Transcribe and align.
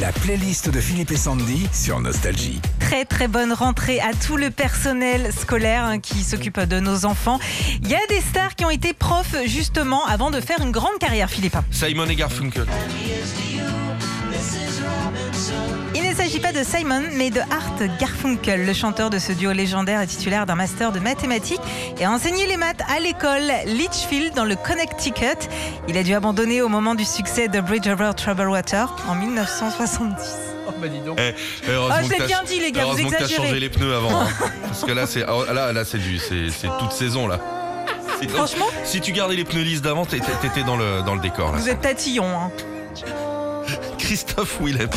La 0.00 0.12
playlist 0.12 0.70
de 0.70 0.80
Philippe 0.80 1.10
et 1.10 1.16
Sandy 1.16 1.66
sur 1.72 1.98
Nostalgie. 2.00 2.60
Très 2.78 3.04
très 3.04 3.26
bonne 3.26 3.52
rentrée 3.52 3.98
à 4.00 4.12
tout 4.12 4.36
le 4.36 4.50
personnel 4.50 5.32
scolaire 5.32 5.84
hein, 5.84 5.98
qui 5.98 6.22
s'occupe 6.22 6.60
de 6.60 6.78
nos 6.78 7.04
enfants. 7.04 7.40
Il 7.82 7.88
y 7.88 7.94
a 7.94 8.06
des 8.08 8.20
stars 8.20 8.54
qui 8.54 8.64
ont 8.64 8.70
été 8.70 8.92
profs 8.92 9.34
justement 9.46 10.04
avant 10.06 10.30
de 10.30 10.40
faire 10.40 10.60
une 10.60 10.70
grande 10.70 10.98
carrière, 11.00 11.30
Philippe. 11.30 11.56
Simon 11.72 12.06
et 12.06 12.14
Garfunkel. 12.14 12.66
S'agit 16.38 16.54
pas 16.54 16.60
de 16.60 16.64
Simon, 16.64 17.02
mais 17.16 17.30
de 17.30 17.40
Art 17.40 17.74
Garfunkel, 17.98 18.64
le 18.64 18.72
chanteur 18.72 19.10
de 19.10 19.18
ce 19.18 19.32
duo 19.32 19.50
légendaire 19.50 20.00
et 20.02 20.06
titulaire 20.06 20.46
d'un 20.46 20.54
master 20.54 20.92
de 20.92 21.00
mathématiques 21.00 21.60
et 21.98 22.04
a 22.04 22.12
enseigné 22.12 22.46
les 22.46 22.56
maths 22.56 22.80
à 22.94 23.00
l'école 23.00 23.50
Litchfield 23.66 24.34
dans 24.34 24.44
le 24.44 24.54
Connecticut. 24.54 25.48
Il 25.88 25.96
a 25.98 26.04
dû 26.04 26.14
abandonner 26.14 26.62
au 26.62 26.68
moment 26.68 26.94
du 26.94 27.04
succès 27.04 27.48
de 27.48 27.60
Bridge 27.60 27.88
Over 27.88 28.12
Troubled 28.16 28.46
Water 28.48 28.94
en 29.08 29.16
1970. 29.16 30.14
Eh, 31.16 31.70
heureusement 31.70 31.94
Ah, 31.98 32.02
je 32.04 32.08
l'ai 32.08 32.14
que 32.14 32.20
t'as- 32.22 32.26
bien 32.28 32.42
dit, 32.44 32.60
les 32.60 32.70
gars, 32.70 32.82
vous 32.84 32.90
Heureusement 32.90 33.08
que 33.08 33.14
t'as 33.16 33.20
exagérez. 33.24 33.48
changé 33.48 33.60
les 33.60 33.68
pneus 33.70 33.94
avant. 33.96 34.20
hein. 34.20 34.28
Parce 34.62 34.84
que 34.84 34.92
là, 34.92 35.06
c'est 35.08 35.24
oh, 35.28 35.44
là, 35.52 35.72
là, 35.72 35.84
c'est 35.84 35.98
du, 35.98 36.18
c'est, 36.18 36.50
c'est 36.50 36.68
toute 36.78 36.92
saison 36.92 37.26
là. 37.26 37.40
Franchement 38.28 38.66
si 38.84 39.00
tu 39.00 39.10
gardais 39.12 39.34
les 39.36 39.44
pneus 39.44 39.62
lisses 39.62 39.82
d'avant, 39.82 40.04
t'étais, 40.04 40.62
dans 40.64 40.76
le, 40.76 41.02
dans 41.02 41.14
le 41.14 41.20
décor 41.20 41.50
là. 41.52 41.58
Vous 41.58 41.68
êtes 41.68 41.80
tatillon. 41.80 42.26
Hein. 42.26 42.50
Christophe 44.08 44.58
Willem. 44.62 44.88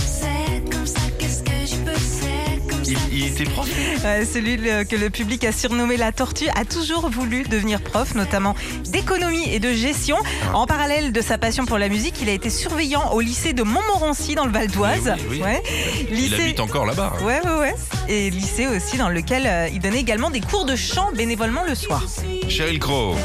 Il, 3.11 3.25
était 3.25 3.43
prof. 3.43 3.67
Euh, 4.05 4.23
celui 4.25 4.55
le- 4.55 4.85
que 4.85 4.95
le 4.95 5.09
public 5.09 5.43
a 5.43 5.51
surnommé 5.51 5.97
la 5.97 6.13
tortue 6.13 6.47
a 6.55 6.63
toujours 6.63 7.09
voulu 7.09 7.43
devenir 7.43 7.81
prof, 7.81 8.15
notamment 8.15 8.55
d'économie 8.85 9.49
et 9.53 9.59
de 9.59 9.73
gestion. 9.73 10.15
En 10.53 10.65
parallèle 10.65 11.11
de 11.11 11.20
sa 11.20 11.37
passion 11.37 11.65
pour 11.65 11.77
la 11.77 11.89
musique, 11.89 12.15
il 12.21 12.29
a 12.29 12.31
été 12.31 12.49
surveillant 12.49 13.11
au 13.11 13.20
lycée 13.20 13.51
de 13.51 13.63
Montmorency 13.63 14.35
dans 14.35 14.45
le 14.45 14.51
Val 14.53 14.67
d'Oise. 14.67 15.13
Oui, 15.17 15.23
oui, 15.29 15.37
oui. 15.39 15.41
Ouais. 15.43 15.62
Il 16.09 16.15
Lycée- 16.15 16.41
habite 16.43 16.59
encore 16.62 16.85
là-bas. 16.85 17.12
hein. 17.20 17.25
Ouais, 17.25 17.41
ouais, 17.43 17.59
ouais. 17.59 17.75
Et 18.07 18.29
lycée 18.29 18.67
aussi 18.67 18.95
dans 18.98 19.09
lequel 19.09 19.43
euh, 19.45 19.67
il 19.73 19.79
donnait 19.82 19.99
également 19.99 20.29
des 20.29 20.39
cours 20.39 20.63
de 20.63 20.77
chant 20.77 21.09
bénévolement 21.13 21.63
le 21.67 21.76
soir. 21.76 22.01
Cheryl 22.48 22.79
Crow. 22.79 23.15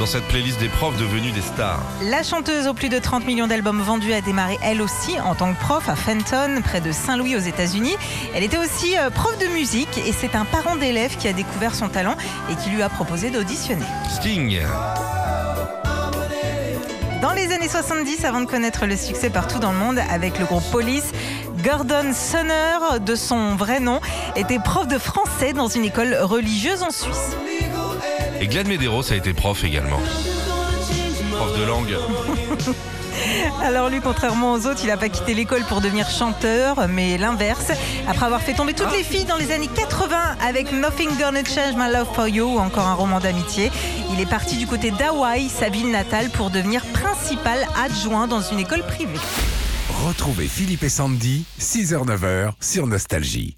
Dans 0.00 0.06
cette 0.06 0.24
playlist 0.24 0.58
des 0.58 0.68
profs 0.68 0.98
devenus 0.98 1.32
des 1.32 1.40
stars. 1.40 1.80
La 2.02 2.24
chanteuse 2.24 2.66
aux 2.66 2.74
plus 2.74 2.88
de 2.88 2.98
30 2.98 3.24
millions 3.26 3.46
d'albums 3.46 3.80
vendus 3.80 4.12
a 4.12 4.20
démarré 4.20 4.58
elle 4.60 4.82
aussi 4.82 5.20
en 5.20 5.36
tant 5.36 5.54
que 5.54 5.60
prof 5.60 5.88
à 5.88 5.94
Fenton, 5.94 6.60
près 6.64 6.80
de 6.80 6.90
Saint-Louis 6.90 7.36
aux 7.36 7.40
États-Unis. 7.40 7.94
Elle 8.34 8.42
était 8.42 8.58
aussi 8.58 8.98
euh, 8.98 9.10
prof 9.10 9.38
de 9.38 9.46
musique 9.46 9.96
et 10.04 10.12
c'est 10.12 10.34
un 10.34 10.44
parent 10.44 10.74
d'élève 10.74 11.16
qui 11.16 11.28
a 11.28 11.32
découvert 11.32 11.76
son 11.76 11.88
talent 11.88 12.16
et 12.50 12.56
qui 12.56 12.70
lui 12.70 12.82
a 12.82 12.88
proposé 12.88 13.30
d'auditionner. 13.30 13.86
Sting. 14.10 14.62
Dans 17.22 17.32
les 17.32 17.52
années 17.52 17.68
70, 17.68 18.24
avant 18.24 18.40
de 18.40 18.46
connaître 18.46 18.86
le 18.86 18.96
succès 18.96 19.30
partout 19.30 19.60
dans 19.60 19.70
le 19.70 19.78
monde 19.78 20.00
avec 20.10 20.40
le 20.40 20.44
groupe 20.44 20.68
Police, 20.72 21.12
Gordon 21.62 22.12
Sonner, 22.12 22.98
de 23.00 23.14
son 23.14 23.54
vrai 23.54 23.78
nom, 23.78 24.00
était 24.34 24.58
prof 24.58 24.88
de 24.88 24.98
français 24.98 25.52
dans 25.52 25.68
une 25.68 25.84
école 25.84 26.16
religieuse 26.20 26.82
en 26.82 26.90
Suisse. 26.90 27.36
Et 28.40 28.46
Glenn 28.46 28.68
Medeiros 28.68 29.12
a 29.12 29.16
été 29.16 29.32
prof 29.32 29.64
également. 29.64 30.00
Prof 31.32 31.58
de 31.58 31.64
langue. 31.64 31.96
Alors 33.62 33.88
lui, 33.88 34.00
contrairement 34.00 34.52
aux 34.52 34.66
autres, 34.66 34.80
il 34.82 34.88
n'a 34.88 34.96
pas 34.96 35.08
quitté 35.08 35.34
l'école 35.34 35.62
pour 35.64 35.80
devenir 35.80 36.08
chanteur, 36.10 36.88
mais 36.88 37.16
l'inverse. 37.16 37.72
Après 38.08 38.26
avoir 38.26 38.42
fait 38.42 38.54
tomber 38.54 38.74
toutes 38.74 38.92
les 38.92 39.02
filles 39.02 39.24
dans 39.24 39.36
les 39.36 39.52
années 39.52 39.68
80 39.68 40.16
avec 40.46 40.72
Nothing 40.72 41.10
Gonna 41.18 41.44
Change 41.44 41.74
My 41.76 41.92
Love 41.92 42.08
For 42.14 42.28
You 42.28 42.56
ou 42.56 42.58
encore 42.58 42.86
un 42.86 42.94
roman 42.94 43.20
d'amitié, 43.20 43.70
il 44.12 44.20
est 44.20 44.28
parti 44.28 44.56
du 44.56 44.66
côté 44.66 44.90
d'Hawaï, 44.90 45.48
sa 45.48 45.68
ville 45.68 45.90
natale, 45.90 46.30
pour 46.30 46.50
devenir 46.50 46.84
principal 46.86 47.66
adjoint 47.82 48.26
dans 48.26 48.42
une 48.42 48.58
école 48.58 48.82
privée. 48.82 49.20
Retrouvez 50.06 50.48
Philippe 50.48 50.82
et 50.82 50.88
Sandy, 50.88 51.44
6h-9h 51.60 52.52
sur 52.60 52.86
Nostalgie. 52.86 53.56